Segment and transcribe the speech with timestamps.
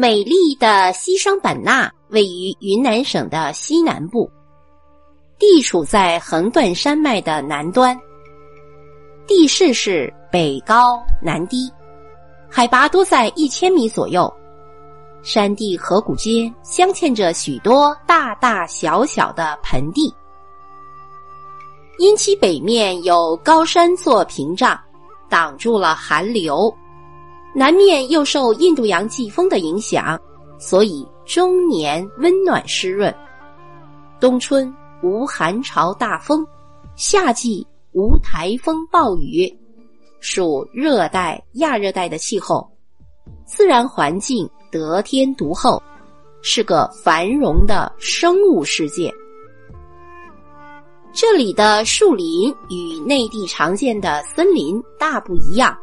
[0.00, 4.30] 美丽的西双版纳位于云南省的西南部，
[5.40, 7.98] 地处在横断山脉的南端。
[9.26, 11.68] 地势是北高南低，
[12.48, 14.32] 海拔多在一千米左右。
[15.24, 20.14] 山地河谷间镶嵌着许多大大小小的盆地，
[21.98, 24.78] 因其北面有高山做屏障，
[25.28, 26.72] 挡住了寒流。
[27.58, 30.16] 南面又受印度洋季风的影响，
[30.60, 33.12] 所以终年温暖湿润。
[34.20, 34.72] 冬春
[35.02, 36.46] 无寒潮大风，
[36.94, 39.52] 夏季无台风暴雨，
[40.20, 42.64] 属热带亚热带的气候，
[43.44, 45.82] 自然环境得天独厚，
[46.42, 49.12] 是个繁荣的生物世界。
[51.12, 55.76] 这里的树林与内地常见的森林大不一样。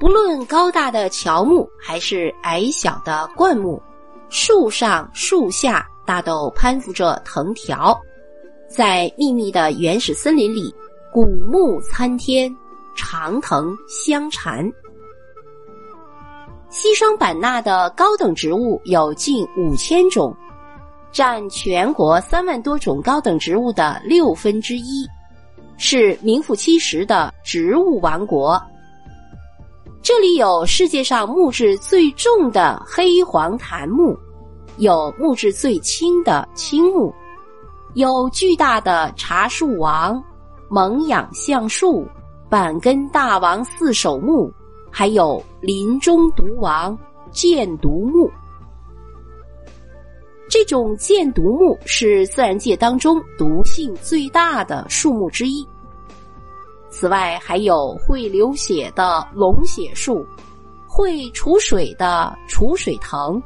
[0.00, 3.82] 不论高大的乔木还是矮小的灌木，
[4.30, 8.00] 树上树下大都攀附着藤条，
[8.66, 10.74] 在密密的原始森林里，
[11.12, 12.50] 古木参天，
[12.96, 14.72] 长藤相缠。
[16.70, 20.34] 西双版纳的高等植物有近五千种，
[21.12, 25.06] 占全国三万多种高等植物的六分之一，
[25.76, 28.58] 是名副其实的植物王国。
[30.02, 34.18] 这里有世界上木质最重的黑黄檀木，
[34.78, 37.14] 有木质最轻的青木，
[37.92, 40.22] 有巨大的茶树王、
[40.70, 42.06] 蒙养橡树、
[42.48, 44.50] 板根大王四手木，
[44.90, 46.98] 还有林中毒王
[47.30, 48.30] 箭毒木。
[50.48, 55.64] 这种箭毒木是自然界当中毒性最大的树木之一。
[56.90, 60.26] 此外，还有会流血的龙血树，
[60.86, 63.40] 会储水的储水藤，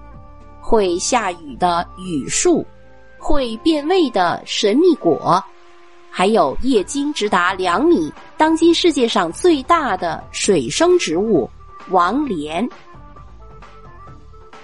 [0.61, 2.65] 会下雨的雨树，
[3.19, 5.43] 会变味的神秘果，
[6.11, 11.49] 还有叶茎直达两米、当今世界上最大的水生植物
[11.91, 12.67] 王莲。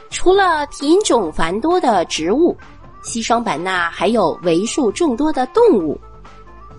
[0.08, 2.56] 除了品种繁多的植物，
[3.02, 6.00] 西双版纳还有为数众多的动物。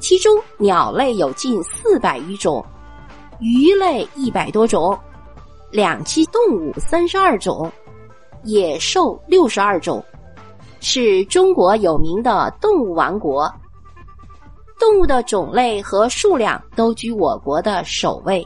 [0.01, 2.65] 其中鸟类有近四百余种，
[3.39, 4.99] 鱼类一百多种，
[5.69, 7.71] 两栖动物三十二种，
[8.43, 10.03] 野兽六十二种，
[10.79, 13.49] 是中国有名的动物王国。
[14.79, 18.45] 动物的种类和数量都居我国的首位。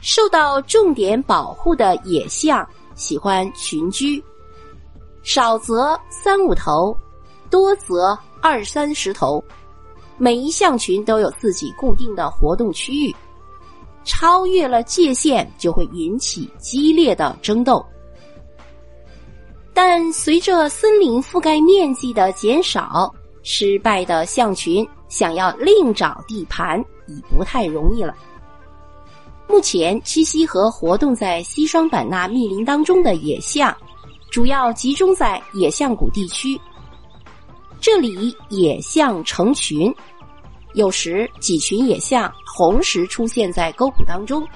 [0.00, 4.24] 受到重点保护的野象喜欢群居，
[5.22, 6.96] 少则三五头，
[7.50, 8.18] 多则。
[8.42, 9.42] 二三十头，
[10.16, 13.14] 每一象群都有自己固定的活动区域，
[14.04, 17.84] 超越了界限就会引起激烈的争斗。
[19.72, 28.14] 但随着森林覆盖面积的减少，失败的象群想要另找地盘已不太容易了。
[29.46, 33.74] 目前栖息和活动在西双版纳密林当中的野象，
[34.30, 36.60] 主要集中在野象谷地区。
[37.80, 39.92] 这里野象成群，
[40.74, 44.46] 有时几群野象同时出现在沟谷当中，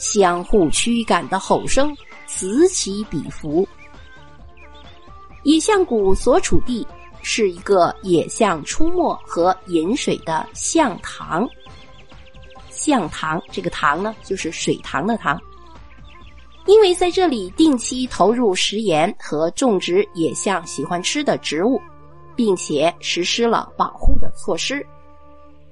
[0.00, 1.96] 相互驱赶的吼声
[2.26, 3.66] 此起彼伏。
[5.44, 6.84] 野象谷所处地
[7.22, 11.48] 是一个野象出没和饮水的象塘。
[12.68, 15.40] 象塘这个塘呢，就是水塘的塘。
[16.66, 21.80] 因为在这里定期投入食盐和种植野象喜欢吃的植物。
[22.36, 24.86] 并且实施了保护的措施，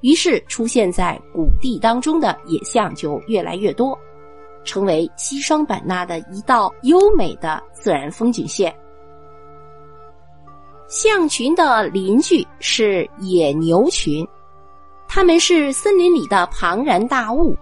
[0.01, 3.97] 于是出现在谷地当中的野象就越来越多，
[4.65, 8.75] 成为西双版纳的一道优美的自然风景线。
[10.89, 14.27] 象群的邻居是野牛群，
[15.09, 17.57] 它们是森林里的庞然大物，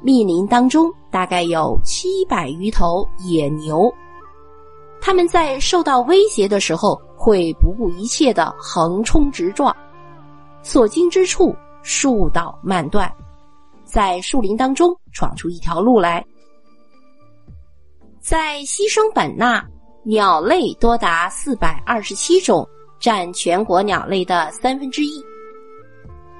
[0.00, 3.92] 密林当中大概有七百余头野牛。
[5.06, 9.76] 他们在受到威胁的时候，会不顾一切的横冲直撞，
[10.62, 13.14] 所经之处树倒蔓断，
[13.84, 16.24] 在树林当中闯出一条路来。
[18.18, 19.62] 在西双版纳，
[20.04, 22.66] 鸟类多达四百二十七种，
[22.98, 25.22] 占全国鸟类的三分之一。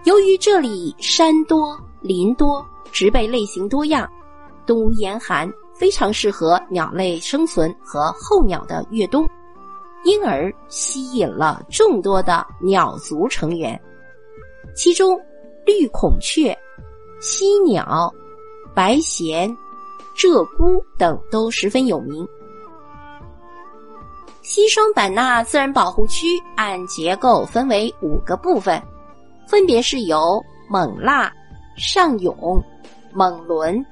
[0.05, 4.11] 由于这里山多林多，植被类型多样，
[4.65, 5.53] 冬无严寒。
[5.75, 9.29] 非常适合鸟类生存和候鸟的越冬，
[10.05, 13.81] 因而吸引了众多的鸟族成员。
[14.75, 15.21] 其中，
[15.67, 16.57] 绿孔雀、
[17.21, 18.13] 犀鸟、
[18.75, 19.49] 白鹇、
[20.17, 22.27] 鹧鸪等都十分有名。
[24.43, 28.81] 西双版纳自然保护区按结构分为五个部分，
[29.49, 31.33] 分别是由勐腊、
[31.77, 32.63] 上涌、
[33.15, 33.85] 勐伦、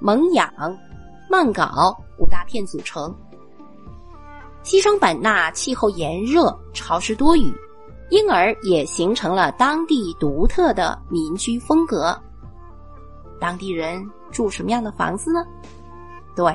[0.00, 0.52] 勐养、
[1.30, 3.14] 勐稿五大片组成。
[4.62, 7.54] 西双版纳气候炎热、潮湿多雨，
[8.10, 12.14] 因而也形成了当地独特的民居风格。
[13.40, 15.42] 当地人住什么样的房子呢？
[16.36, 16.54] 对，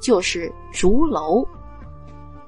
[0.00, 1.46] 就是竹楼。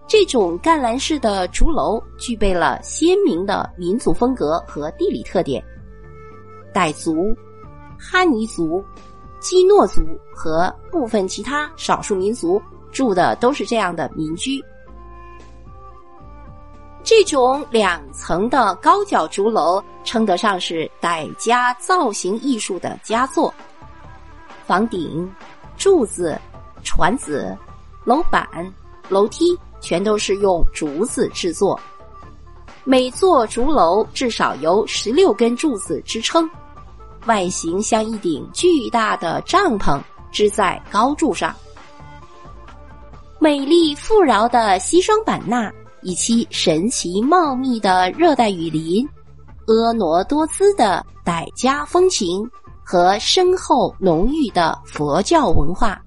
[0.07, 5.63] 这种干栏式的竹楼具备了鲜明的民族风格和地理特点。
[6.75, 7.35] 傣族、
[7.99, 8.85] 哈尼族、
[9.41, 10.03] 基诺族
[10.35, 12.61] 和部分其他少数民族
[12.93, 14.63] 住的都是这样的民居。
[17.03, 23.53] 这种两层的高脚竹楼称得上是傣家造型艺术的佳作。
[24.67, 25.31] 房顶、
[25.77, 26.39] 柱子、
[26.83, 27.57] 船子、
[28.05, 28.47] 楼板、
[29.09, 29.59] 楼梯。
[29.81, 31.79] 全都是用竹子制作，
[32.83, 36.51] 每座竹楼至少由十六根柱子支撑，
[37.27, 40.01] 外形像一顶巨大的帐篷
[40.31, 41.55] 支在高柱上。
[43.39, 45.73] 美丽富饶的西双版纳，
[46.03, 49.09] 以其神奇茂密的热带雨林、
[49.67, 52.51] 婀娜多姿的傣家风情
[52.83, 56.01] 和深厚浓郁的佛教文化，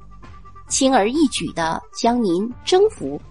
[0.67, 3.21] 轻而易举的将您征服。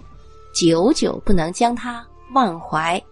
[0.52, 3.02] 久久不能将它忘怀。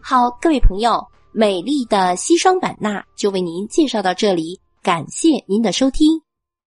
[0.00, 1.04] 好，各位朋友，
[1.38, 6.25] 美丽的西双版纳就为您介绍到这里，感谢您的收听。